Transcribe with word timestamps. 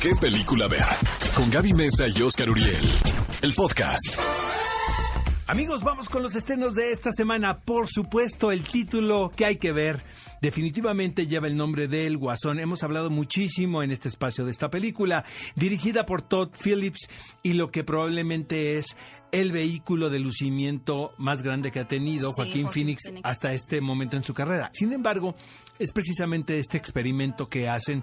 qué 0.00 0.14
película 0.20 0.68
ver. 0.68 0.86
Con 1.34 1.50
Gaby 1.50 1.72
Mesa 1.72 2.06
y 2.08 2.22
Oscar 2.22 2.50
Uriel. 2.50 2.76
El 3.42 3.54
podcast. 3.54 4.18
Amigos, 5.48 5.84
vamos 5.84 6.08
con 6.08 6.22
los 6.24 6.34
estrenos 6.34 6.74
de 6.74 6.90
esta 6.90 7.12
semana. 7.12 7.60
Por 7.60 7.86
supuesto, 7.86 8.50
el 8.50 8.62
título 8.62 9.30
que 9.34 9.44
hay 9.44 9.56
que 9.56 9.70
ver 9.70 10.02
definitivamente 10.42 11.28
lleva 11.28 11.46
el 11.46 11.56
nombre 11.56 11.86
de 11.86 12.06
El 12.06 12.16
Guasón. 12.16 12.58
Hemos 12.58 12.82
hablado 12.82 13.10
muchísimo 13.10 13.82
en 13.82 13.92
este 13.92 14.08
espacio 14.08 14.44
de 14.44 14.50
esta 14.50 14.70
película, 14.70 15.24
dirigida 15.54 16.04
por 16.04 16.22
Todd 16.22 16.50
Phillips 16.60 17.08
y 17.44 17.52
lo 17.52 17.70
que 17.70 17.84
probablemente 17.84 18.76
es 18.76 18.96
el 19.32 19.52
vehículo 19.52 20.10
de 20.10 20.18
lucimiento 20.18 21.12
más 21.18 21.42
grande 21.42 21.70
que 21.70 21.80
ha 21.80 21.88
tenido 21.88 22.32
Joaquín, 22.32 22.68
Phoenix, 22.72 23.12
hasta 23.22 23.52
este 23.52 23.80
momento 23.80 24.16
en 24.16 24.24
su 24.24 24.34
carrera. 24.34 24.70
Sin 24.72 24.92
embargo, 24.92 25.34
es 25.78 25.92
precisamente 25.92 26.58
este 26.58 26.78
experimento 26.78 27.48
que 27.48 27.68
hacen 27.68 28.02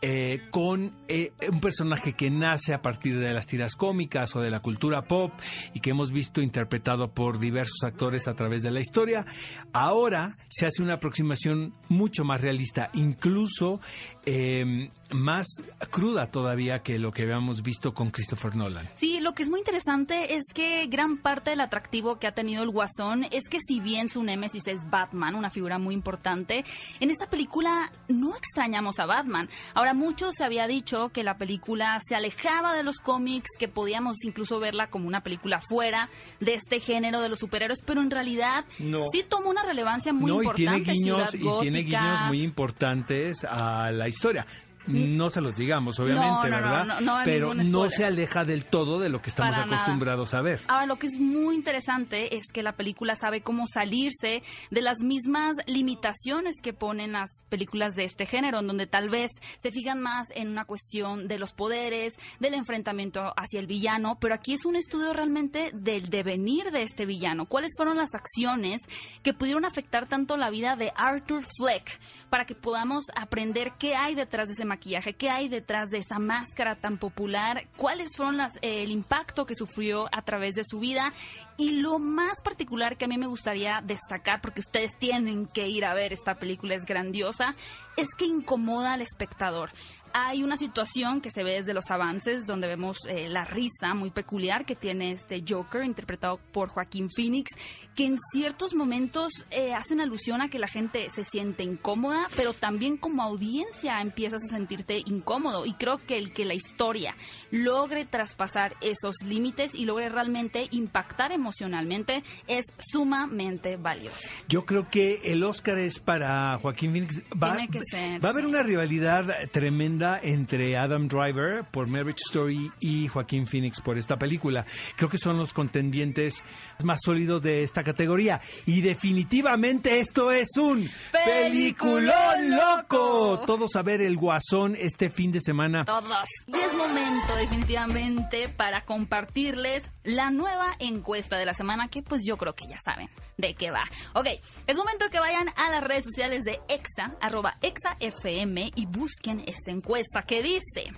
eh, 0.00 0.42
con 0.50 0.92
eh, 1.08 1.32
un 1.50 1.60
personaje 1.60 2.12
que 2.12 2.30
nace 2.30 2.74
a 2.74 2.82
partir 2.82 3.18
de 3.18 3.32
las 3.32 3.46
tiras 3.46 3.74
cómicas 3.74 4.34
o 4.36 4.40
de 4.40 4.50
la 4.50 4.60
cultura 4.60 5.02
pop 5.02 5.32
y 5.74 5.80
que 5.80 5.90
hemos 5.90 6.12
visto 6.12 6.40
interpretado 6.40 7.12
por 7.12 7.38
diversos 7.38 7.82
actores 7.82 8.28
a 8.28 8.34
través 8.34 8.62
de 8.62 8.70
la 8.70 8.80
historia. 8.80 9.26
Ahora 9.72 10.36
se 10.48 10.66
hace 10.66 10.82
una 10.82 10.94
aproximación 10.94 11.74
mucho 11.88 12.24
más 12.24 12.40
realista, 12.40 12.90
incluso 12.94 13.80
eh, 14.26 14.90
más 15.10 15.46
cruda 15.90 16.30
todavía 16.30 16.82
que 16.82 16.98
lo 16.98 17.12
que 17.12 17.22
habíamos 17.22 17.62
visto 17.62 17.94
con 17.94 18.10
Christopher 18.10 18.56
Nolan. 18.56 18.88
Sí, 18.94 19.20
lo 19.20 19.32
que 19.32 19.42
es 19.42 19.50
muy 19.50 19.60
interesante 19.60 20.34
es 20.34 20.44
que 20.54 20.57
gran 20.88 21.18
parte 21.18 21.50
del 21.50 21.60
atractivo 21.60 22.18
que 22.18 22.26
ha 22.26 22.32
tenido 22.32 22.62
el 22.62 22.70
Guasón 22.70 23.24
es 23.30 23.48
que 23.48 23.58
si 23.60 23.80
bien 23.80 24.08
su 24.08 24.22
némesis 24.22 24.66
es 24.66 24.88
Batman, 24.90 25.34
una 25.34 25.50
figura 25.50 25.78
muy 25.78 25.94
importante, 25.94 26.64
en 27.00 27.10
esta 27.10 27.28
película 27.28 27.92
no 28.08 28.36
extrañamos 28.36 28.98
a 28.98 29.06
Batman. 29.06 29.48
Ahora, 29.74 29.94
muchos 29.94 30.34
se 30.36 30.44
había 30.44 30.66
dicho 30.66 31.10
que 31.10 31.22
la 31.22 31.36
película 31.38 31.98
se 32.06 32.16
alejaba 32.16 32.74
de 32.74 32.82
los 32.82 32.98
cómics, 32.98 33.48
que 33.58 33.68
podíamos 33.68 34.16
incluso 34.24 34.58
verla 34.58 34.86
como 34.86 35.06
una 35.06 35.22
película 35.22 35.60
fuera 35.60 36.08
de 36.40 36.54
este 36.54 36.80
género 36.80 37.20
de 37.20 37.28
los 37.28 37.38
superhéroes, 37.38 37.82
pero 37.84 38.02
en 38.02 38.10
realidad 38.10 38.64
sí 38.78 39.24
toma 39.28 39.50
una 39.50 39.62
relevancia 39.62 40.12
muy 40.12 40.30
importante. 40.30 40.62
Y 40.62 40.82
tiene 40.82 41.00
guiños, 41.00 41.34
y 41.34 41.60
tiene 41.60 41.82
guiños 41.82 42.22
muy 42.26 42.42
importantes 42.42 43.44
a 43.44 43.90
la 43.92 44.08
historia 44.08 44.46
no 44.86 45.30
se 45.30 45.40
los 45.40 45.56
digamos, 45.56 45.98
obviamente, 45.98 46.48
¿verdad? 46.48 47.22
Pero 47.24 47.54
no 47.54 47.88
se 47.90 48.04
aleja 48.04 48.44
del 48.44 48.64
todo 48.64 48.98
de 48.98 49.08
lo 49.08 49.20
que 49.20 49.30
estamos 49.30 49.56
acostumbrados 49.56 50.34
a 50.34 50.40
ver. 50.40 50.60
Ahora, 50.68 50.86
lo 50.86 50.98
que 50.98 51.06
es 51.06 51.18
muy 51.18 51.54
interesante 51.54 52.36
es 52.36 52.44
que 52.52 52.62
la 52.62 52.72
película 52.72 53.14
sabe 53.14 53.42
cómo 53.42 53.66
salirse 53.66 54.42
de 54.70 54.82
las 54.82 54.98
mismas 54.98 55.56
limitaciones 55.66 56.56
que 56.62 56.72
ponen 56.72 57.12
las 57.12 57.44
películas 57.48 57.94
de 57.94 58.04
este 58.04 58.26
género, 58.26 58.60
en 58.60 58.66
donde 58.66 58.86
tal 58.86 59.08
vez 59.08 59.30
se 59.60 59.70
fijan 59.70 60.00
más 60.00 60.28
en 60.34 60.48
una 60.48 60.64
cuestión 60.64 61.28
de 61.28 61.38
los 61.38 61.52
poderes, 61.52 62.14
del 62.40 62.54
enfrentamiento 62.54 63.32
hacia 63.36 63.60
el 63.60 63.66
villano, 63.66 64.18
pero 64.20 64.34
aquí 64.34 64.54
es 64.54 64.64
un 64.64 64.76
estudio 64.76 65.12
realmente 65.12 65.70
del 65.74 66.08
devenir 66.08 66.70
de 66.70 66.82
este 66.82 67.06
villano. 67.06 67.46
¿Cuáles 67.46 67.72
fueron 67.76 67.96
las 67.96 68.14
acciones 68.14 68.82
que 69.22 69.34
pudieron 69.34 69.64
afectar 69.64 70.08
tanto 70.08 70.36
la 70.36 70.50
vida 70.50 70.76
de 70.76 70.92
Arthur 70.96 71.44
Fleck 71.58 71.98
para 72.30 72.44
que 72.44 72.54
podamos 72.54 73.04
aprender 73.16 73.72
qué 73.78 73.94
hay 73.94 74.14
detrás 74.14 74.48
de 74.48 74.54
ese 74.54 74.64
qué 74.78 75.30
hay 75.30 75.48
detrás 75.48 75.90
de 75.90 75.98
esa 75.98 76.18
máscara 76.18 76.76
tan 76.76 76.98
popular, 76.98 77.66
cuáles 77.76 78.10
fueron 78.16 78.40
eh, 78.40 78.82
el 78.82 78.90
impacto 78.90 79.46
que 79.46 79.54
sufrió 79.54 80.06
a 80.12 80.22
través 80.22 80.54
de 80.54 80.62
su 80.64 80.80
vida 80.80 81.12
y 81.56 81.72
lo 81.72 81.98
más 81.98 82.40
particular 82.42 82.96
que 82.96 83.06
a 83.06 83.08
mí 83.08 83.18
me 83.18 83.26
gustaría 83.26 83.80
destacar, 83.82 84.40
porque 84.40 84.60
ustedes 84.60 84.96
tienen 84.98 85.46
que 85.46 85.68
ir 85.68 85.84
a 85.84 85.94
ver 85.94 86.12
esta 86.12 86.36
película, 86.36 86.74
es 86.74 86.84
grandiosa, 86.84 87.54
es 87.96 88.08
que 88.16 88.26
incomoda 88.26 88.92
al 88.92 89.02
espectador. 89.02 89.70
Hay 90.12 90.42
una 90.42 90.56
situación 90.56 91.20
que 91.20 91.30
se 91.30 91.42
ve 91.42 91.54
desde 91.54 91.74
los 91.74 91.90
avances 91.90 92.46
donde 92.46 92.66
vemos 92.66 92.98
eh, 93.08 93.28
la 93.28 93.44
risa 93.44 93.94
muy 93.94 94.10
peculiar 94.10 94.64
que 94.64 94.74
tiene 94.74 95.12
este 95.12 95.42
Joker 95.46 95.84
interpretado 95.84 96.38
por 96.52 96.68
Joaquín 96.68 97.08
Phoenix, 97.10 97.50
que 97.94 98.04
en 98.04 98.16
ciertos 98.32 98.74
momentos 98.74 99.32
eh, 99.50 99.74
hacen 99.74 100.00
alusión 100.00 100.40
a 100.40 100.48
que 100.48 100.58
la 100.58 100.68
gente 100.68 101.10
se 101.10 101.24
siente 101.24 101.64
incómoda, 101.64 102.26
pero 102.36 102.52
también 102.52 102.96
como 102.96 103.22
audiencia 103.22 104.00
empiezas 104.00 104.44
a 104.44 104.48
sentirte 104.48 105.02
incómodo. 105.06 105.66
Y 105.66 105.74
creo 105.74 105.98
que 105.98 106.16
el 106.16 106.32
que 106.32 106.44
la 106.44 106.54
historia 106.54 107.14
logre 107.50 108.04
traspasar 108.04 108.76
esos 108.80 109.16
límites 109.24 109.74
y 109.74 109.84
logre 109.84 110.08
realmente 110.08 110.68
impactar 110.70 111.32
emocionalmente 111.32 112.22
es 112.46 112.64
sumamente 112.78 113.76
valioso. 113.76 114.28
Yo 114.48 114.64
creo 114.64 114.88
que 114.88 115.20
el 115.24 115.42
Oscar 115.42 115.78
es 115.78 115.98
para 115.98 116.58
Joaquín 116.58 116.92
Phoenix. 116.92 117.22
Va, 117.32 117.56
va 117.56 118.28
a 118.28 118.32
haber 118.32 118.46
una 118.46 118.62
rivalidad 118.62 119.50
tremenda 119.50 119.97
entre 120.22 120.76
Adam 120.76 121.08
Driver 121.08 121.64
por 121.64 121.88
Marriage 121.88 122.20
Story 122.28 122.70
y 122.78 123.08
Joaquín 123.08 123.46
Phoenix 123.46 123.80
por 123.80 123.98
esta 123.98 124.16
película. 124.16 124.64
Creo 124.96 125.08
que 125.08 125.18
son 125.18 125.36
los 125.36 125.52
contendientes 125.52 126.42
más 126.84 127.00
sólidos 127.04 127.42
de 127.42 127.64
esta 127.64 127.82
categoría. 127.82 128.40
Y 128.64 128.80
definitivamente 128.80 129.98
esto 129.98 130.30
es 130.30 130.56
un 130.56 130.88
peliculón 131.12 132.50
loco. 132.50 133.40
Todos 133.44 133.74
a 133.74 133.82
ver 133.82 134.00
el 134.00 134.16
guasón 134.16 134.76
este 134.78 135.10
fin 135.10 135.32
de 135.32 135.40
semana. 135.40 135.84
Todos. 135.84 136.28
Y 136.46 136.54
es 136.54 136.74
momento 136.74 137.34
definitivamente 137.36 138.48
para 138.48 138.84
compartirles 138.84 139.90
la 140.04 140.30
nueva 140.30 140.76
encuesta 140.78 141.36
de 141.36 141.46
la 141.46 141.54
semana 141.54 141.88
que 141.88 142.02
pues 142.02 142.22
yo 142.24 142.36
creo 142.36 142.54
que 142.54 142.68
ya 142.68 142.78
saben 142.78 143.08
de 143.36 143.54
qué 143.54 143.70
va. 143.70 143.82
Ok, 144.14 144.26
es 144.66 144.76
momento 144.76 145.06
que 145.10 145.18
vayan 145.18 145.48
a 145.56 145.70
las 145.70 145.82
redes 145.82 146.04
sociales 146.04 146.44
de 146.44 146.60
EXA, 146.68 147.16
arroba 147.20 147.56
EXAFM 147.62 148.72
y 148.74 148.86
busquen 148.86 149.42
esta 149.46 149.70
encuesta 149.70 149.87
que 150.26 150.42
dice, 150.42 150.92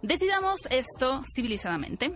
decidamos 0.00 0.60
esto 0.70 1.22
civilizadamente. 1.34 2.12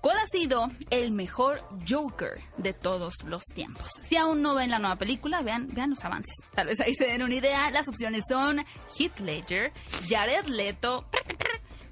¿Cuál 0.00 0.18
ha 0.18 0.26
sido 0.26 0.66
el 0.90 1.10
mejor 1.10 1.62
Joker 1.88 2.40
de 2.58 2.72
todos 2.72 3.14
los 3.24 3.42
tiempos? 3.54 3.90
Si 4.02 4.16
aún 4.16 4.42
no 4.42 4.54
ven 4.54 4.70
la 4.70 4.78
nueva 4.78 4.96
película, 4.96 5.42
vean, 5.42 5.68
vean 5.72 5.90
los 5.90 6.04
avances. 6.04 6.36
Tal 6.54 6.66
vez 6.66 6.80
ahí 6.80 6.94
se 6.94 7.06
den 7.06 7.22
una 7.22 7.34
idea. 7.34 7.70
Las 7.70 7.88
opciones 7.88 8.24
son 8.28 8.64
Heath 8.98 9.18
Ledger, 9.20 9.72
Jared 10.08 10.46
Leto, 10.46 11.06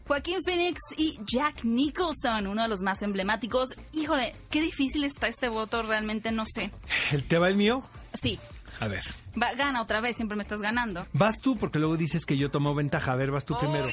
Joaquín 0.06 0.38
Phoenix 0.44 0.78
y 0.96 1.18
Jack 1.24 1.64
Nicholson, 1.64 2.46
uno 2.46 2.62
de 2.62 2.68
los 2.68 2.82
más 2.82 3.02
emblemáticos. 3.02 3.70
Híjole, 3.92 4.34
qué 4.50 4.60
difícil 4.60 5.04
está 5.04 5.26
este 5.26 5.48
voto, 5.48 5.82
realmente 5.82 6.30
no 6.30 6.44
sé. 6.44 6.70
¿El 7.10 7.24
te 7.24 7.38
va 7.38 7.48
el 7.48 7.56
mío? 7.56 7.82
Sí. 8.20 8.38
A 8.78 8.86
ver. 8.86 9.04
Va, 9.40 9.52
gana 9.54 9.82
otra 9.82 10.00
vez, 10.00 10.16
siempre 10.16 10.36
me 10.36 10.42
estás 10.42 10.60
ganando. 10.60 11.06
Vas 11.12 11.40
tú, 11.40 11.56
porque 11.56 11.78
luego 11.78 11.96
dices 11.96 12.24
que 12.24 12.36
yo 12.36 12.50
tomo 12.50 12.74
ventaja. 12.74 13.12
A 13.12 13.16
ver, 13.16 13.30
vas 13.30 13.44
tú 13.44 13.56
primero. 13.58 13.88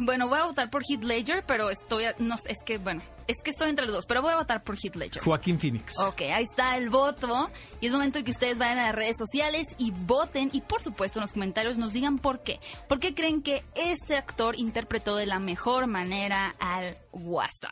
Bueno, 0.00 0.28
voy 0.28 0.38
a 0.38 0.44
votar 0.44 0.70
por 0.70 0.82
Heath 0.82 1.04
Ledger, 1.04 1.44
pero 1.46 1.70
estoy. 1.70 2.04
No 2.18 2.36
sé, 2.36 2.50
es 2.50 2.58
que, 2.64 2.78
bueno, 2.78 3.00
es 3.26 3.36
que 3.42 3.50
estoy 3.50 3.70
entre 3.70 3.86
los 3.86 3.94
dos, 3.94 4.06
pero 4.06 4.22
voy 4.22 4.32
a 4.32 4.36
votar 4.36 4.62
por 4.62 4.76
Heath 4.76 4.96
Ledger. 4.96 5.22
Joaquín 5.22 5.58
Phoenix. 5.58 5.98
Ok, 5.98 6.22
ahí 6.22 6.42
está 6.42 6.76
el 6.76 6.90
voto. 6.90 7.50
Y 7.80 7.86
es 7.86 7.92
momento 7.92 8.18
de 8.18 8.24
que 8.24 8.30
ustedes 8.30 8.58
vayan 8.58 8.78
a 8.78 8.86
las 8.86 8.94
redes 8.94 9.16
sociales 9.18 9.68
y 9.78 9.90
voten. 9.90 10.50
Y 10.52 10.60
por 10.60 10.82
supuesto, 10.82 11.18
en 11.18 11.22
los 11.22 11.32
comentarios 11.32 11.78
nos 11.78 11.92
digan 11.92 12.18
por 12.18 12.42
qué. 12.42 12.60
¿Por 12.88 12.98
qué 12.98 13.14
creen 13.14 13.42
que 13.42 13.64
este 13.76 14.16
actor 14.16 14.56
interpretó 14.58 15.16
de 15.16 15.26
la 15.26 15.38
mejor 15.38 15.86
manera 15.86 16.54
al 16.58 16.96
Watson? 17.12 17.70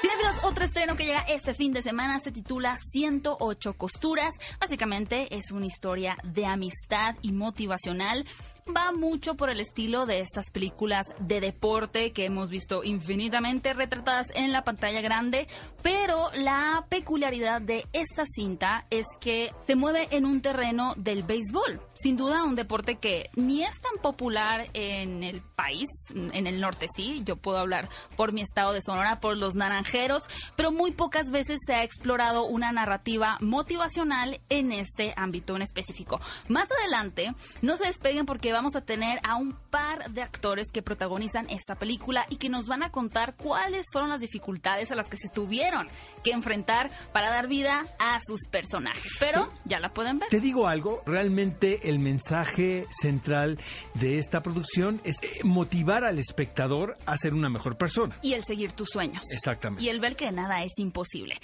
Cinefilos, 0.00 0.44
otro 0.44 0.64
estreno 0.64 0.96
que 0.96 1.06
llega 1.06 1.20
este 1.22 1.54
fin 1.54 1.72
de 1.72 1.82
semana 1.82 2.20
se 2.20 2.30
titula 2.30 2.76
108 2.76 3.72
costuras. 3.72 4.32
Básicamente 4.60 5.34
es 5.34 5.50
una 5.50 5.66
historia 5.66 6.07
de 6.22 6.46
amistad 6.46 7.16
y 7.22 7.32
motivacional 7.32 8.26
va 8.74 8.92
mucho 8.92 9.34
por 9.34 9.50
el 9.50 9.60
estilo 9.60 10.06
de 10.06 10.20
estas 10.20 10.50
películas 10.50 11.06
de 11.18 11.40
deporte 11.40 12.12
que 12.12 12.26
hemos 12.26 12.50
visto 12.50 12.84
infinitamente 12.84 13.72
retratadas 13.72 14.26
en 14.34 14.52
la 14.52 14.62
pantalla 14.62 15.00
grande, 15.00 15.48
pero 15.82 16.30
la 16.34 16.86
peculiaridad 16.88 17.60
de 17.60 17.86
esta 17.92 18.24
cinta 18.26 18.86
es 18.90 19.06
que 19.20 19.52
se 19.66 19.76
mueve 19.76 20.08
en 20.10 20.24
un 20.24 20.40
terreno 20.40 20.94
del 20.96 21.22
béisbol. 21.22 21.80
Sin 21.94 22.16
duda 22.16 22.44
un 22.44 22.54
deporte 22.54 22.96
que 22.96 23.30
ni 23.36 23.64
es 23.64 23.80
tan 23.80 24.00
popular 24.02 24.68
en 24.74 25.22
el 25.22 25.40
país, 25.40 25.88
en 26.14 26.46
el 26.46 26.60
norte 26.60 26.86
sí, 26.94 27.22
yo 27.24 27.36
puedo 27.36 27.58
hablar 27.58 27.88
por 28.16 28.32
mi 28.32 28.42
estado 28.42 28.72
de 28.72 28.80
Sonora, 28.80 29.20
por 29.20 29.36
los 29.36 29.54
naranjeros, 29.54 30.22
pero 30.56 30.72
muy 30.72 30.92
pocas 30.92 31.30
veces 31.30 31.58
se 31.66 31.74
ha 31.74 31.82
explorado 31.82 32.46
una 32.46 32.72
narrativa 32.72 33.38
motivacional 33.40 34.40
en 34.48 34.72
este 34.72 35.14
ámbito 35.16 35.56
en 35.56 35.62
específico. 35.62 36.20
Más 36.48 36.68
adelante, 36.70 37.34
no 37.62 37.76
se 37.76 37.86
despeguen 37.86 38.26
porque 38.26 38.52
vamos 38.58 38.74
a 38.74 38.80
tener 38.80 39.20
a 39.22 39.36
un 39.36 39.52
par 39.70 40.10
de 40.10 40.20
actores 40.20 40.72
que 40.72 40.82
protagonizan 40.82 41.48
esta 41.48 41.76
película 41.76 42.26
y 42.28 42.38
que 42.38 42.48
nos 42.48 42.66
van 42.66 42.82
a 42.82 42.90
contar 42.90 43.36
cuáles 43.36 43.86
fueron 43.92 44.10
las 44.10 44.18
dificultades 44.18 44.90
a 44.90 44.96
las 44.96 45.08
que 45.08 45.16
se 45.16 45.28
tuvieron 45.28 45.86
que 46.24 46.32
enfrentar 46.32 46.90
para 47.12 47.30
dar 47.30 47.46
vida 47.46 47.86
a 48.00 48.18
sus 48.26 48.48
personajes. 48.50 49.12
Pero 49.20 49.48
ya 49.64 49.78
la 49.78 49.90
pueden 49.90 50.18
ver. 50.18 50.28
Te 50.28 50.40
digo 50.40 50.66
algo, 50.66 51.04
realmente 51.06 51.88
el 51.88 52.00
mensaje 52.00 52.88
central 52.90 53.60
de 53.94 54.18
esta 54.18 54.42
producción 54.42 55.00
es 55.04 55.22
eh, 55.22 55.28
motivar 55.44 56.02
al 56.02 56.18
espectador 56.18 56.96
a 57.06 57.16
ser 57.16 57.34
una 57.34 57.48
mejor 57.48 57.78
persona. 57.78 58.18
Y 58.22 58.32
el 58.32 58.42
seguir 58.42 58.72
tus 58.72 58.88
sueños. 58.88 59.22
Exactamente. 59.30 59.84
Y 59.84 59.88
el 59.88 60.00
ver 60.00 60.16
que 60.16 60.32
nada 60.32 60.64
es 60.64 60.72
imposible. 60.78 61.36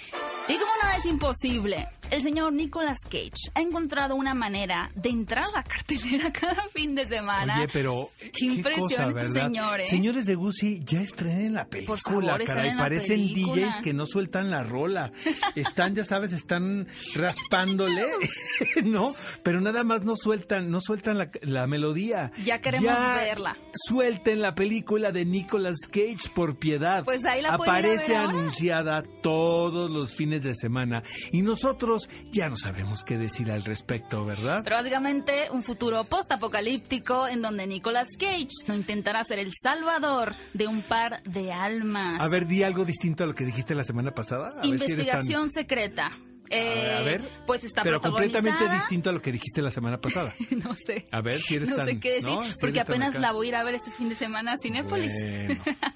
Y 0.49 0.57
como 0.57 0.71
nada 0.83 0.97
es 0.97 1.05
imposible, 1.05 1.87
el 2.11 2.21
señor 2.21 2.51
Nicolas 2.51 2.99
Cage 3.05 3.49
ha 3.53 3.61
encontrado 3.61 4.15
una 4.15 4.33
manera 4.33 4.91
de 4.95 5.09
entrar 5.09 5.45
a 5.45 5.51
la 5.51 5.63
cartelera 5.63 6.33
cada 6.33 6.67
fin 6.73 6.93
de 6.93 7.04
semana. 7.07 7.57
Oye, 7.57 7.67
pero 7.71 8.09
Qué 8.19 8.31
qué 8.31 8.45
impresión 8.45 9.11
cosa, 9.13 9.25
este 9.25 9.39
¿eh? 9.81 9.85
Señores 9.85 10.25
de 10.25 10.35
Gucci, 10.35 10.81
ya 10.83 11.01
estrenen 11.01 11.53
la 11.53 11.65
película, 11.67 11.97
favor, 12.33 12.43
caray. 12.43 12.71
la 12.71 12.77
Parecen 12.77 13.17
película. 13.27 13.67
DJs 13.67 13.77
que 13.83 13.93
no 13.93 14.05
sueltan 14.05 14.49
la 14.49 14.63
rola. 14.63 15.11
Están, 15.55 15.95
ya 15.95 16.03
sabes, 16.03 16.33
están 16.33 16.87
raspándole, 17.13 18.03
¿no? 18.83 19.13
Pero 19.43 19.61
nada 19.61 19.83
más 19.83 20.03
no 20.03 20.15
sueltan, 20.15 20.69
no 20.69 20.79
sueltan 20.81 21.17
la, 21.17 21.29
la 21.41 21.67
melodía. 21.67 22.31
Ya 22.43 22.59
queremos 22.61 22.87
verla. 22.87 23.57
Suelten 23.87 24.41
la 24.41 24.55
película 24.55 25.11
de 25.11 25.25
Nicolas 25.25 25.77
Cage 25.89 26.29
por 26.33 26.57
piedad. 26.57 27.03
Pues 27.03 27.25
ahí 27.25 27.41
la 27.41 27.53
Aparece 27.55 28.11
ver 28.13 28.21
ahora. 28.21 28.29
anunciada 28.39 29.03
todos 29.21 29.89
los 29.91 30.13
fines 30.13 30.43
de 30.43 30.53
semana. 30.55 31.03
Y 31.31 31.41
nosotros 31.41 32.09
ya 32.31 32.49
no 32.49 32.57
sabemos 32.57 33.03
qué 33.03 33.17
decir 33.17 33.51
al 33.51 33.63
respecto, 33.63 34.25
¿verdad? 34.25 34.61
Pero 34.63 34.75
básicamente 34.77 35.45
un 35.51 35.63
futuro 35.63 36.03
post-apocalíptico 36.03 36.94
en 37.29 37.41
donde 37.41 37.67
Nicolas 37.67 38.07
Cage 38.19 38.47
no 38.67 38.75
intentará 38.75 39.23
ser 39.23 39.39
el 39.39 39.51
salvador 39.61 40.35
de 40.53 40.67
un 40.67 40.81
par 40.81 41.21
de 41.23 41.51
almas. 41.51 42.19
A 42.21 42.27
ver, 42.27 42.47
di 42.47 42.63
algo 42.63 42.85
distinto 42.85 43.23
a 43.23 43.27
lo 43.27 43.35
que 43.35 43.45
dijiste 43.45 43.75
la 43.75 43.83
semana 43.83 44.11
pasada. 44.11 44.49
A 44.61 44.67
ver 44.67 44.79
si 44.79 44.91
eres 44.91 45.07
tan- 45.07 45.19
Investigación 45.25 45.49
secreta. 45.49 46.09
Eh, 46.49 46.95
A 46.95 47.01
ver, 47.01 47.21
pues 47.47 47.63
está 47.63 47.81
pero 47.81 47.99
completamente 47.99 48.69
distinto 48.69 49.09
a 49.09 49.13
lo 49.13 49.19
que 49.21 49.31
dijiste 49.31 49.63
la 49.63 49.71
semana 49.71 49.99
pasada. 49.99 50.31
no 50.63 50.75
sé. 50.75 51.07
A 51.11 51.21
ver 51.21 51.41
si 51.41 51.55
eres 51.55 51.69
no 51.69 51.75
tan... 51.77 51.87
sé 51.87 51.99
qué 51.99 52.11
decir, 52.13 52.29
¿no? 52.29 52.43
Si 52.45 52.53
porque 52.61 52.79
apenas 52.81 53.15
la 53.15 53.31
voy 53.31 53.47
a 53.47 53.49
ir 53.49 53.55
a 53.55 53.63
ver 53.63 53.73
este 53.75 53.89
fin 53.91 54.09
de 54.09 54.15
semana 54.15 54.53
a 54.53 54.57
Cinépolis. 54.61 55.11
Bueno. 55.11 55.63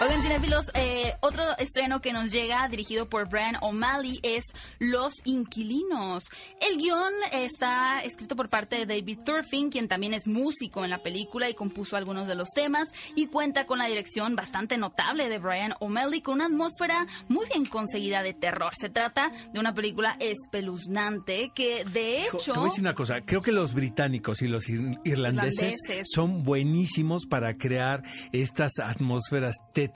Oigan, 0.00 0.22
cinéfilos, 0.22 0.66
eh, 0.74 1.14
otro 1.22 1.42
estreno 1.58 2.00
que 2.00 2.12
nos 2.12 2.30
llega, 2.30 2.68
dirigido 2.68 3.08
por 3.08 3.28
Brian 3.28 3.56
O'Malley, 3.62 4.20
es 4.22 4.44
Los 4.78 5.14
Inquilinos. 5.24 6.22
El 6.60 6.78
guion 6.78 7.12
está 7.32 7.98
escrito 8.04 8.36
por 8.36 8.48
parte 8.48 8.76
de 8.76 8.86
David 8.86 9.18
Thorfinn, 9.24 9.70
quien 9.70 9.88
también 9.88 10.14
es 10.14 10.28
músico 10.28 10.84
en 10.84 10.90
la 10.90 11.02
película 11.02 11.50
y 11.50 11.54
compuso 11.54 11.96
algunos 11.96 12.28
de 12.28 12.36
los 12.36 12.46
temas, 12.54 12.86
y 13.16 13.26
cuenta 13.26 13.66
con 13.66 13.78
la 13.80 13.86
dirección 13.86 14.36
bastante 14.36 14.76
notable 14.78 15.28
de 15.28 15.38
Brian 15.40 15.74
O'Malley, 15.80 16.20
con 16.22 16.34
una 16.34 16.46
atmósfera 16.46 17.04
muy 17.26 17.48
bien 17.48 17.66
conseguida 17.66 18.22
de 18.22 18.34
terror. 18.34 18.72
Se 18.78 18.90
trata 18.90 19.32
de 19.52 19.58
una 19.58 19.74
película 19.74 20.16
espeluznante 20.20 21.50
que, 21.56 21.84
de 21.84 22.20
Hijo, 22.20 22.36
hecho... 22.36 22.52
Te 22.52 22.58
voy 22.60 22.68
a 22.68 22.70
decir 22.70 22.84
una 22.84 22.94
cosa, 22.94 23.20
creo 23.22 23.40
que 23.40 23.50
los 23.50 23.74
británicos 23.74 24.42
y 24.42 24.46
los 24.46 24.68
ir- 24.68 25.00
irlandeses, 25.04 25.74
Irlandeses. 25.80 26.06
son 26.14 26.44
buenísimos 26.44 27.26
para 27.26 27.56
crear 27.56 28.04
estas 28.30 28.78
atmósferas 28.78 29.56
tétricas 29.72 29.87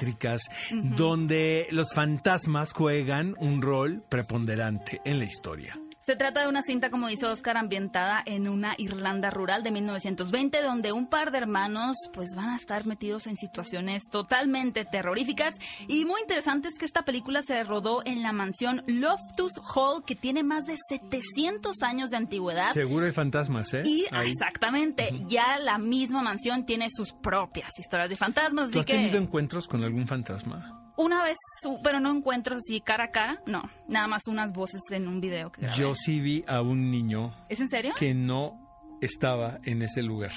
donde 0.70 1.66
los 1.70 1.92
fantasmas 1.92 2.72
juegan 2.72 3.34
un 3.38 3.62
rol 3.62 4.02
preponderante 4.08 5.00
en 5.04 5.18
la 5.18 5.24
historia. 5.24 5.78
Se 6.12 6.16
trata 6.16 6.42
de 6.42 6.48
una 6.48 6.60
cinta, 6.60 6.90
como 6.90 7.08
dice 7.08 7.24
Oscar, 7.24 7.56
ambientada 7.56 8.22
en 8.26 8.46
una 8.46 8.74
Irlanda 8.76 9.30
rural 9.30 9.62
de 9.62 9.70
1920, 9.70 10.60
donde 10.60 10.92
un 10.92 11.06
par 11.06 11.30
de 11.30 11.38
hermanos 11.38 11.96
pues 12.12 12.34
van 12.36 12.50
a 12.50 12.56
estar 12.56 12.84
metidos 12.84 13.26
en 13.26 13.38
situaciones 13.38 14.02
totalmente 14.10 14.84
terroríficas. 14.84 15.54
Y 15.88 16.04
muy 16.04 16.20
interesante 16.20 16.68
es 16.68 16.74
que 16.78 16.84
esta 16.84 17.06
película 17.06 17.40
se 17.40 17.64
rodó 17.64 18.02
en 18.04 18.22
la 18.22 18.34
mansión 18.34 18.84
Loftus 18.86 19.52
Hall, 19.74 20.04
que 20.04 20.14
tiene 20.14 20.42
más 20.42 20.66
de 20.66 20.76
700 20.90 21.82
años 21.82 22.10
de 22.10 22.18
antigüedad. 22.18 22.70
Seguro 22.74 23.06
hay 23.06 23.12
fantasmas, 23.12 23.72
¿eh? 23.72 23.82
Y 23.86 24.04
Ahí. 24.10 24.32
exactamente, 24.32 25.12
ya 25.28 25.58
la 25.60 25.78
misma 25.78 26.20
mansión 26.20 26.66
tiene 26.66 26.88
sus 26.90 27.14
propias 27.14 27.70
historias 27.78 28.10
de 28.10 28.16
fantasmas. 28.16 28.70
¿Tú 28.70 28.80
Así 28.80 28.80
has 28.80 28.86
que 28.86 28.92
tenido 28.92 29.16
encuentros 29.16 29.66
con 29.66 29.82
algún 29.82 30.06
fantasma? 30.06 30.81
Una 30.96 31.22
vez, 31.24 31.36
su- 31.62 31.80
pero 31.82 32.00
no 32.00 32.10
encuentros 32.10 32.58
así 32.58 32.80
cara 32.80 33.04
a 33.04 33.10
cara, 33.10 33.40
no, 33.46 33.62
nada 33.88 34.06
más 34.08 34.22
unas 34.28 34.52
voces 34.52 34.80
en 34.90 35.08
un 35.08 35.20
video 35.20 35.50
que 35.52 35.62
grabé. 35.62 35.76
Yo 35.76 35.94
sí 35.94 36.20
vi 36.20 36.44
a 36.46 36.60
un 36.62 36.90
niño 36.90 37.34
¿Es 37.48 37.60
en 37.60 37.68
serio? 37.68 37.92
que 37.98 38.14
no 38.14 38.58
estaba 39.00 39.58
en 39.64 39.82
ese 39.82 40.02
lugar. 40.02 40.32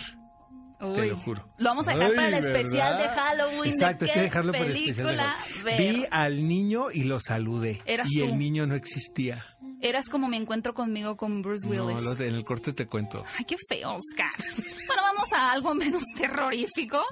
Te 0.78 0.86
Uy. 0.86 1.10
lo 1.10 1.16
juro. 1.18 1.48
Lo 1.58 1.70
vamos 1.70 1.88
a 1.88 1.94
dejar 1.94 2.10
Ay, 2.10 2.16
para 2.16 2.28
el 2.28 2.44
¿verdad? 2.44 2.58
especial 2.62 2.98
de 2.98 3.08
Halloween. 3.08 3.72
Exacto, 3.72 4.06
de 4.06 4.12
hay 4.12 4.14
qué 4.14 4.20
que 4.20 4.24
dejarlo 4.26 4.52
para 4.52 4.66
el 4.66 4.72
especial 4.72 4.96
de 4.98 5.04
película. 5.64 5.78
Vi 5.78 6.06
al 6.12 6.48
niño 6.48 6.92
y 6.92 7.04
lo 7.06 7.20
saludé. 7.22 7.82
Eras 7.86 8.08
y 8.12 8.20
tú. 8.20 8.26
el 8.26 8.38
niño 8.38 8.68
no 8.68 8.76
existía. 8.76 9.42
Eras 9.82 10.10
como 10.10 10.28
mi 10.28 10.38
encuentro 10.38 10.74
conmigo 10.74 11.16
con 11.18 11.42
Bruce 11.42 11.68
Willis. 11.68 12.02
No, 12.02 12.12
en 12.14 12.36
el 12.36 12.44
corte 12.44 12.74
te 12.74 12.88
cuento. 12.88 13.24
Ay, 13.38 13.46
qué 13.46 13.56
feo, 13.70 13.96
Oscar. 13.96 14.30
Bueno, 14.88 15.02
vamos 15.04 15.28
a 15.34 15.52
algo 15.52 15.76
menos 15.76 16.04
terrorífico. 16.18 17.04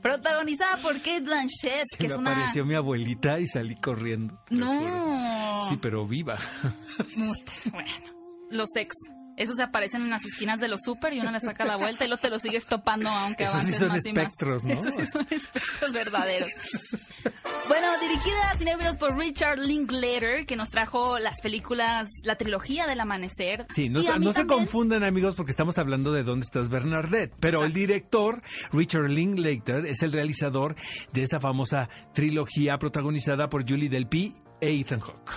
Protagonizada 0.00 0.76
por 0.78 0.96
Kate 0.98 1.20
Blanchett, 1.20 1.84
Se 1.84 1.96
que 1.96 2.08
me 2.08 2.14
es 2.14 2.18
una... 2.18 2.32
apareció 2.32 2.64
mi 2.64 2.74
abuelita 2.74 3.38
y 3.40 3.46
salí 3.46 3.76
corriendo. 3.76 4.38
No. 4.50 5.68
Sí, 5.68 5.78
pero 5.80 6.06
viva. 6.06 6.38
Bueno, 7.16 7.90
los 8.50 8.68
ex. 8.76 8.92
Esos 9.36 9.56
se 9.56 9.62
aparecen 9.62 10.02
en 10.02 10.10
las 10.10 10.24
esquinas 10.24 10.60
de 10.60 10.68
los 10.68 10.80
súper 10.84 11.14
y 11.14 11.20
uno 11.20 11.30
le 11.30 11.40
saca 11.40 11.64
la 11.64 11.76
vuelta 11.76 12.04
y 12.04 12.08
luego 12.08 12.20
te 12.20 12.30
lo 12.30 12.38
sigues 12.38 12.66
topando 12.66 13.08
aunque 13.08 13.44
Esos 13.44 13.62
sí 13.62 13.74
avances 13.74 13.78
son 13.80 13.88
más 13.88 14.06
y 14.06 14.12
más. 14.12 14.24
espectros, 14.24 14.64
¿no? 14.64 14.72
Esos 14.74 14.94
sí 14.94 15.06
son 15.12 15.26
espectros 15.30 15.92
verdaderos. 15.92 16.50
Bueno, 17.68 17.86
dirigida 18.00 18.50
a 18.50 18.54
cinéfilos 18.58 18.96
por 18.96 19.16
Richard 19.16 19.58
Linklater, 19.58 20.44
que 20.46 20.56
nos 20.56 20.70
trajo 20.70 21.18
las 21.18 21.40
películas, 21.40 22.08
la 22.24 22.36
trilogía 22.36 22.86
del 22.86 23.00
amanecer. 23.00 23.66
Sí, 23.68 23.88
no, 23.88 24.02
no 24.18 24.32
se 24.32 24.46
confundan 24.46 25.04
amigos 25.04 25.34
porque 25.36 25.52
estamos 25.52 25.78
hablando 25.78 26.12
de 26.12 26.22
dónde 26.24 26.44
estás 26.44 26.68
Bernadette, 26.68 27.32
pero 27.40 27.64
el 27.64 27.72
director 27.72 28.42
Richard 28.72 29.08
Linklater 29.08 29.86
es 29.86 30.02
el 30.02 30.12
realizador 30.12 30.74
de 31.12 31.22
esa 31.22 31.40
famosa 31.40 31.88
trilogía 32.12 32.76
protagonizada 32.78 33.48
por 33.48 33.68
Julie 33.68 33.88
Delpy 33.88 34.34
e 34.60 34.80
Ethan 34.80 35.00
Hawke. 35.00 35.32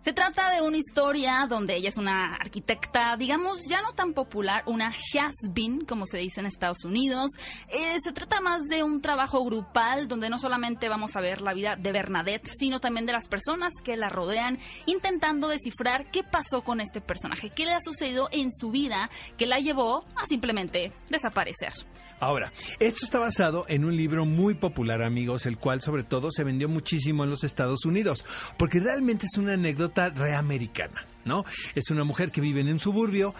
Se 0.00 0.12
trata 0.12 0.52
de 0.52 0.62
una 0.62 0.76
historia 0.76 1.46
donde 1.48 1.74
ella 1.74 1.88
es 1.88 1.98
una 1.98 2.36
arquitecta, 2.36 3.16
digamos, 3.18 3.58
ya 3.68 3.82
no 3.82 3.94
tan 3.94 4.14
popular, 4.14 4.62
una 4.66 4.90
has-been, 4.90 5.84
como 5.84 6.06
se 6.06 6.18
dice 6.18 6.40
en 6.40 6.46
Estados 6.46 6.84
Unidos. 6.84 7.32
Eh, 7.66 7.96
se 8.02 8.12
trata 8.12 8.40
más 8.40 8.62
de 8.68 8.84
un 8.84 9.00
trabajo 9.00 9.44
grupal 9.44 10.06
donde 10.06 10.30
no 10.30 10.38
solamente 10.38 10.88
vamos 10.88 11.16
a 11.16 11.20
ver 11.20 11.42
la 11.42 11.52
vida 11.52 11.74
de 11.74 11.90
Bernadette, 11.90 12.46
sino 12.46 12.78
también 12.78 13.06
de 13.06 13.12
las 13.12 13.26
personas 13.26 13.72
que 13.84 13.96
la 13.96 14.08
rodean, 14.08 14.60
intentando 14.86 15.48
descifrar 15.48 16.08
qué 16.12 16.22
pasó 16.22 16.62
con 16.62 16.80
este 16.80 17.00
personaje, 17.00 17.50
qué 17.50 17.66
le 17.66 17.74
ha 17.74 17.80
sucedido 17.80 18.28
en 18.30 18.52
su 18.52 18.70
vida 18.70 19.10
que 19.36 19.46
la 19.46 19.58
llevó 19.58 20.06
a 20.14 20.26
simplemente 20.26 20.92
desaparecer. 21.10 21.72
Ahora, 22.20 22.52
esto 22.80 23.04
está 23.04 23.18
basado 23.20 23.64
en 23.68 23.84
un 23.84 23.96
libro 23.96 24.24
muy 24.24 24.54
popular, 24.54 25.02
amigos, 25.02 25.46
el 25.46 25.56
cual 25.56 25.80
sobre 25.82 26.02
todo 26.02 26.30
se 26.32 26.42
vendió 26.42 26.68
muchísimo 26.68 27.22
en 27.22 27.30
los 27.30 27.44
Estados 27.44 27.84
Unidos, 27.84 28.24
porque 28.56 28.80
realmente 28.80 29.26
es 29.26 29.38
una 29.38 29.52
anécdota 29.54 29.87
reamericana, 29.94 31.04
¿no? 31.24 31.44
Es 31.74 31.90
una 31.90 32.04
mujer 32.04 32.30
que 32.30 32.40
vive 32.40 32.60
en 32.60 32.68
un 32.68 32.78
suburbio 32.78 33.34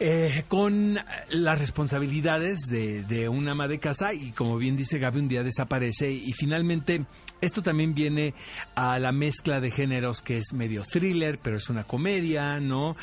eh, 0.00 0.44
con 0.48 0.98
las 1.30 1.58
responsabilidades 1.58 2.60
de, 2.68 3.02
de 3.04 3.28
una 3.28 3.52
ama 3.52 3.68
de 3.68 3.78
casa 3.78 4.14
y 4.14 4.30
como 4.32 4.56
bien 4.58 4.76
dice 4.76 4.98
Gaby, 4.98 5.20
un 5.20 5.28
día 5.28 5.42
desaparece 5.42 6.10
y 6.12 6.32
finalmente 6.32 7.04
esto 7.40 7.62
también 7.62 7.94
viene 7.94 8.34
a 8.74 8.98
la 8.98 9.12
mezcla 9.12 9.60
de 9.60 9.70
géneros 9.70 10.22
que 10.22 10.38
es 10.38 10.52
medio 10.52 10.82
thriller, 10.84 11.38
pero 11.42 11.56
es 11.56 11.68
una 11.68 11.84
comedia, 11.84 12.60
¿no? 12.60 12.96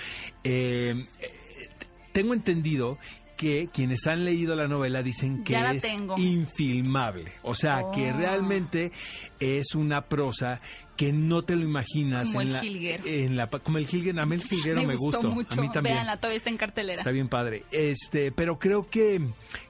Eh, 0.44 1.06
tengo 2.13 2.34
entendido 2.34 2.98
que 3.36 3.68
quienes 3.74 4.08
han 4.08 4.24
leído 4.24 4.56
la 4.56 4.65
novela 4.70 5.04
dicen 5.04 5.44
que 5.44 5.58
es 5.75 5.82
tengo. 5.84 6.15
infilmable. 6.18 7.34
O 7.44 7.54
sea, 7.54 7.82
que 7.94 8.12
Oh. 8.13 8.15
realmente 8.18 8.94
es 9.42 9.75
una 9.75 10.06
prosa 10.06 10.62
que 10.98 11.12
no 11.12 11.44
te 11.44 11.56
lo 11.56 11.64
imaginas 11.64 12.30
Como 12.30 12.42
en 12.42 12.48
el 12.48 12.54
la, 12.54 13.00
en 13.06 13.36
la 13.38 13.48
como 13.50 13.78
el 13.78 13.88
Jilguero, 13.88 14.22
a 14.22 14.25
mí 14.25 14.36
el 14.36 14.44
Jilguero 14.48 14.82
me, 14.84 14.96
gustó 14.96 15.18
gustó, 15.20 15.30
mucho. 15.32 15.60
a 15.60 15.64
mí 15.64 15.70
también. 15.72 15.96
Véanla, 15.96 16.18
todavía 16.18 16.38
está 16.38 16.50
en 16.50 16.58
cartelera. 16.58 16.94
Está 17.00 17.12
bien 17.12 17.28
padre. 17.28 17.64
Este, 17.72 18.32
pero 18.32 18.58
creo 18.60 18.90
que 18.90 19.22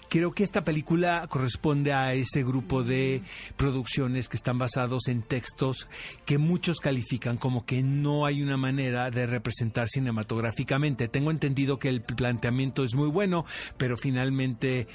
creo 0.07 0.31
que 0.33 0.43
esta 0.43 0.63
película 0.63 1.25
corresponde 1.29 1.91
a 1.91 2.13
ese 2.13 2.43
grupo 2.43 2.83
de 2.83 3.21
producciones 3.57 4.29
que 4.29 4.37
están 4.37 4.57
basados 4.57 5.07
en 5.07 5.23
textos 5.23 5.87
que 6.25 6.37
muchos 6.37 6.79
califican 6.79 7.37
como 7.37 7.65
que 7.65 7.81
no 7.81 8.25
hay 8.25 8.41
una 8.41 8.55
manera 8.55 9.09
de 9.11 9.25
representar 9.25 9.87
cinematográficamente. 9.89 11.07
Tengo 11.07 11.31
entendido 11.31 11.79
que 11.79 11.89
el 11.89 12.01
planteamiento 12.01 12.83
es 12.83 12.93
muy 12.95 13.09
bueno, 13.09 13.45
pero 13.77 13.97
finalmente 13.97 14.87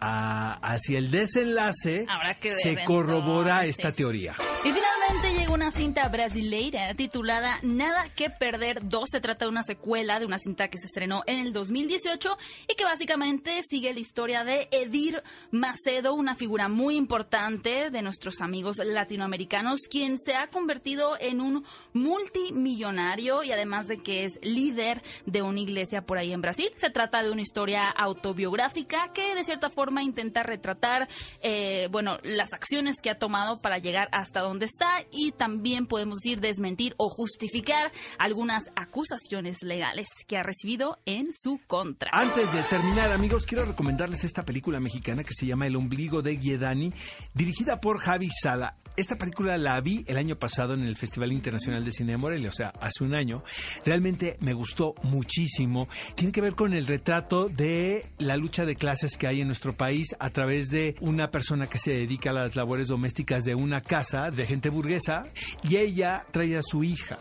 a- 0.00 0.54
hacia 0.60 0.98
el 0.98 1.10
desenlace 1.10 2.04
se 2.50 2.84
corrobora 2.84 3.60
entonces. 3.64 3.78
esta 3.78 3.92
teoría. 3.92 4.32
Y 4.64 4.72
finalmente 4.72 4.95
llega 5.36 5.52
una 5.52 5.70
cinta 5.70 6.08
brasileira 6.08 6.94
titulada 6.94 7.58
Nada 7.62 8.08
que 8.14 8.30
Perder 8.30 8.88
2. 8.88 9.08
Se 9.10 9.20
trata 9.20 9.44
de 9.44 9.50
una 9.50 9.62
secuela 9.62 10.18
de 10.18 10.26
una 10.26 10.38
cinta 10.38 10.68
que 10.68 10.78
se 10.78 10.86
estrenó 10.86 11.22
en 11.26 11.46
el 11.46 11.52
2018 11.52 12.36
y 12.68 12.74
que 12.74 12.84
básicamente 12.84 13.60
sigue 13.68 13.92
la 13.92 14.00
historia 14.00 14.44
de 14.44 14.68
Edir 14.70 15.22
Macedo, 15.50 16.14
una 16.14 16.34
figura 16.34 16.68
muy 16.68 16.96
importante 16.96 17.90
de 17.90 18.02
nuestros 18.02 18.40
amigos 18.40 18.78
latinoamericanos, 18.78 19.82
quien 19.90 20.18
se 20.18 20.34
ha 20.34 20.48
convertido 20.48 21.16
en 21.20 21.40
un 21.40 21.64
multimillonario 21.96 23.42
y 23.42 23.52
además 23.52 23.88
de 23.88 23.98
que 23.98 24.24
es 24.24 24.38
líder 24.42 25.02
de 25.24 25.42
una 25.42 25.60
iglesia 25.60 26.02
por 26.02 26.18
ahí 26.18 26.32
en 26.32 26.40
Brasil. 26.40 26.70
Se 26.76 26.90
trata 26.90 27.22
de 27.22 27.30
una 27.30 27.40
historia 27.40 27.90
autobiográfica 27.90 29.12
que 29.12 29.34
de 29.34 29.44
cierta 29.44 29.70
forma 29.70 30.02
intenta 30.02 30.42
retratar, 30.42 31.08
eh, 31.40 31.88
bueno, 31.90 32.18
las 32.22 32.52
acciones 32.52 32.96
que 33.02 33.10
ha 33.10 33.18
tomado 33.18 33.60
para 33.60 33.78
llegar 33.78 34.08
hasta 34.12 34.40
donde 34.40 34.66
está 34.66 35.04
y 35.10 35.32
también 35.32 35.86
podemos 35.86 36.18
decir 36.18 36.40
desmentir 36.40 36.94
o 36.98 37.08
justificar 37.08 37.90
algunas 38.18 38.64
acusaciones 38.76 39.62
legales 39.62 40.06
que 40.26 40.36
ha 40.36 40.42
recibido 40.42 40.98
en 41.06 41.28
su 41.32 41.58
contra. 41.66 42.10
Antes 42.12 42.52
de 42.52 42.62
terminar, 42.64 43.12
amigos, 43.12 43.46
quiero 43.46 43.64
recomendarles 43.64 44.24
esta 44.24 44.44
película 44.44 44.80
mexicana 44.80 45.24
que 45.24 45.34
se 45.34 45.46
llama 45.46 45.66
El 45.66 45.76
ombligo 45.76 46.22
de 46.22 46.36
Guiedani, 46.36 46.92
dirigida 47.34 47.80
por 47.80 47.98
Javi 47.98 48.28
Sala. 48.30 48.76
Esta 48.96 49.16
película 49.16 49.58
la 49.58 49.78
vi 49.80 50.04
el 50.06 50.16
año 50.16 50.38
pasado 50.38 50.74
en 50.74 50.82
el 50.82 50.96
Festival 50.96 51.32
Internacional 51.32 51.84
de 51.86 51.92
Cine 51.92 52.12
de 52.12 52.18
Morelia, 52.18 52.50
o 52.50 52.52
sea, 52.52 52.68
hace 52.80 53.02
un 53.02 53.14
año. 53.14 53.42
Realmente 53.84 54.36
me 54.40 54.52
gustó 54.52 54.94
muchísimo. 55.02 55.88
Tiene 56.14 56.32
que 56.32 56.42
ver 56.42 56.54
con 56.54 56.74
el 56.74 56.86
retrato 56.86 57.48
de 57.48 58.02
la 58.18 58.36
lucha 58.36 58.66
de 58.66 58.76
clases 58.76 59.16
que 59.16 59.26
hay 59.26 59.40
en 59.40 59.46
nuestro 59.46 59.74
país 59.74 60.14
a 60.18 60.30
través 60.30 60.68
de 60.68 60.94
una 61.00 61.30
persona 61.30 61.68
que 61.68 61.78
se 61.78 61.92
dedica 61.92 62.30
a 62.30 62.34
las 62.34 62.56
labores 62.56 62.88
domésticas 62.88 63.44
de 63.44 63.54
una 63.54 63.80
casa 63.80 64.30
de 64.30 64.46
gente 64.46 64.68
burguesa 64.68 65.24
y 65.62 65.76
ella 65.76 66.26
trae 66.30 66.56
a 66.58 66.62
su 66.62 66.84
hija. 66.84 67.18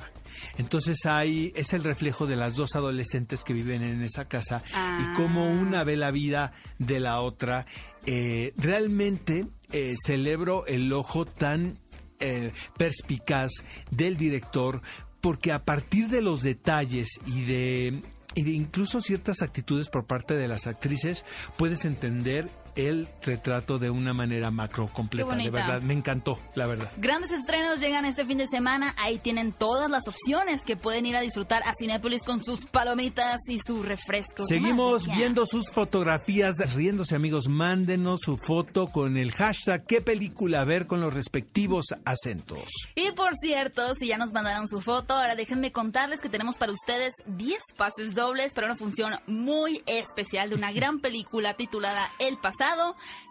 Entonces 0.57 1.05
ahí 1.05 1.51
es 1.55 1.73
el 1.73 1.83
reflejo 1.83 2.27
de 2.27 2.35
las 2.35 2.55
dos 2.55 2.75
adolescentes 2.75 3.43
que 3.43 3.53
viven 3.53 3.83
en 3.83 4.01
esa 4.01 4.25
casa 4.25 4.63
y 4.73 5.15
cómo 5.15 5.49
una 5.49 5.83
ve 5.83 5.95
la 5.95 6.11
vida 6.11 6.53
de 6.79 6.99
la 6.99 7.21
otra. 7.21 7.65
Eh, 8.05 8.53
realmente 8.57 9.47
eh, 9.71 9.95
celebro 10.05 10.65
el 10.67 10.91
ojo 10.93 11.25
tan 11.25 11.79
eh, 12.19 12.51
perspicaz 12.77 13.51
del 13.91 14.17
director 14.17 14.81
porque 15.21 15.51
a 15.51 15.63
partir 15.63 16.09
de 16.09 16.21
los 16.21 16.43
detalles 16.43 17.07
y 17.25 17.45
de, 17.45 18.01
y 18.35 18.43
de 18.43 18.51
incluso 18.51 19.01
ciertas 19.01 19.41
actitudes 19.41 19.89
por 19.89 20.05
parte 20.05 20.35
de 20.35 20.47
las 20.47 20.67
actrices 20.67 21.25
puedes 21.57 21.83
entender 21.83 22.49
el 22.75 23.07
retrato 23.23 23.79
de 23.79 23.89
una 23.89 24.13
manera 24.13 24.51
macro 24.51 24.89
completa. 24.91 25.35
De 25.35 25.49
verdad, 25.49 25.81
me 25.81 25.93
encantó, 25.93 26.39
la 26.55 26.67
verdad. 26.67 26.91
Grandes 26.97 27.31
estrenos 27.31 27.79
llegan 27.79 28.05
este 28.05 28.25
fin 28.25 28.37
de 28.37 28.47
semana. 28.47 28.93
Ahí 28.97 29.17
tienen 29.17 29.51
todas 29.51 29.89
las 29.89 30.07
opciones 30.07 30.63
que 30.63 30.75
pueden 30.75 31.05
ir 31.05 31.15
a 31.15 31.21
disfrutar 31.21 31.63
a 31.65 31.73
Cinépolis 31.79 32.23
con 32.23 32.43
sus 32.43 32.65
palomitas 32.65 33.39
y 33.47 33.59
su 33.59 33.81
refresco. 33.81 34.45
Seguimos 34.45 35.07
viendo 35.07 35.45
sus 35.45 35.71
fotografías, 35.71 36.57
riéndose 36.73 37.15
amigos. 37.15 37.47
Mándenos 37.47 38.21
su 38.21 38.37
foto 38.37 38.87
con 38.87 39.17
el 39.17 39.31
hashtag 39.31 39.85
qué 39.85 40.01
película 40.01 40.63
ver 40.65 40.87
con 40.87 41.01
los 41.01 41.13
respectivos 41.13 41.85
acentos. 42.03 42.65
Y 42.95 43.11
por 43.11 43.35
cierto, 43.41 43.93
si 43.93 44.07
ya 44.07 44.17
nos 44.17 44.33
mandaron 44.33 44.67
su 44.67 44.81
foto, 44.81 45.13
ahora 45.13 45.35
déjenme 45.35 45.71
contarles 45.71 46.21
que 46.21 46.29
tenemos 46.29 46.57
para 46.57 46.73
ustedes 46.73 47.13
10 47.25 47.57
pases 47.77 48.13
dobles 48.13 48.53
para 48.53 48.67
una 48.67 48.75
función 48.75 49.13
muy 49.27 49.81
especial 49.85 50.49
de 50.49 50.55
una 50.55 50.71
gran 50.71 50.99
película 50.99 51.55
titulada 51.55 52.09
El 52.19 52.37
Pasado 52.37 52.64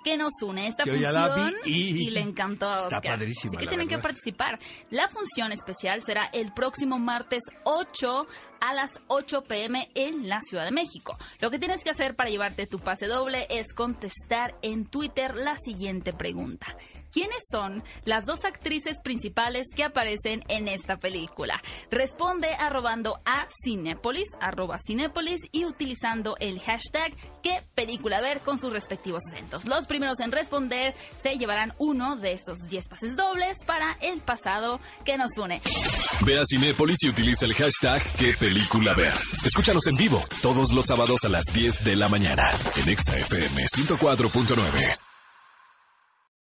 que 0.04 0.16
nos 0.16 0.32
une 0.42 0.66
esta 0.66 0.84
función 0.84 1.52
y, 1.64 2.10
le 2.10 2.20
encantó 2.20 2.68
a 2.68 2.76
Está 2.76 3.00
padrísima. 3.00 3.58
que 3.58 3.66
tienen 3.66 3.88
que 3.88 3.98
participar. 3.98 4.58
La 4.90 5.08
función 5.08 5.52
especial 5.52 6.02
será 6.04 6.26
el 6.32 6.52
próximo 6.52 6.98
martes 6.98 7.42
8 7.64 8.26
a 8.60 8.74
las 8.74 9.00
8 9.08 9.42
pm 9.42 9.88
en 9.94 10.28
la 10.28 10.40
Ciudad 10.40 10.64
de 10.64 10.72
México. 10.72 11.16
Lo 11.40 11.50
que 11.50 11.58
tienes 11.58 11.82
que 11.84 11.90
hacer 11.90 12.14
para 12.16 12.30
llevarte 12.30 12.66
tu 12.66 12.78
pase 12.78 13.06
doble 13.06 13.46
es 13.50 13.72
contestar 13.74 14.56
en 14.62 14.86
Twitter 14.86 15.34
la 15.34 15.56
siguiente 15.56 16.12
pregunta. 16.12 16.76
¿Quiénes 17.14 17.44
son 17.48 17.84
las 18.04 18.26
dos 18.26 18.44
actrices 18.44 19.00
principales 19.00 19.68
que 19.76 19.84
aparecen 19.84 20.42
en 20.48 20.66
esta 20.66 20.98
película? 20.98 21.62
Responde 21.88 22.48
arrobando 22.58 23.20
a 23.24 23.46
Cinépolis, 23.62 24.30
arroba 24.40 24.78
Cinépolis 24.84 25.42
y 25.52 25.64
utilizando 25.64 26.34
el 26.40 26.58
hashtag 26.58 27.14
qué 27.40 27.62
película 27.76 28.20
ver 28.20 28.40
con 28.40 28.58
sus 28.58 28.72
respectivos 28.72 29.22
acentos. 29.30 29.64
Los 29.64 29.86
primeros 29.86 30.18
en 30.18 30.32
responder 30.32 30.96
se 31.22 31.36
llevarán 31.36 31.72
uno 31.78 32.16
de 32.16 32.32
estos 32.32 32.58
10 32.68 32.88
pases 32.88 33.16
dobles 33.16 33.58
para 33.64 33.96
el 34.00 34.20
pasado 34.20 34.80
que 35.04 35.16
nos 35.16 35.30
une. 35.38 35.62
Ve 36.26 36.40
a 36.40 36.42
Cinépolis 36.44 36.98
y 37.02 37.10
utiliza 37.10 37.44
el 37.44 37.54
hashtag 37.54 38.02
qué 38.14 38.34
película 38.36 38.92
ver. 38.96 39.14
Escúchanos 39.44 39.86
en 39.86 39.96
vivo 39.96 40.20
todos 40.42 40.72
los 40.72 40.86
sábados 40.86 41.24
a 41.24 41.28
las 41.28 41.44
10 41.44 41.84
de 41.84 41.94
la 41.94 42.08
mañana 42.08 42.42
en 42.74 42.88
ExaFM 42.88 43.66
104.9. 43.66 45.13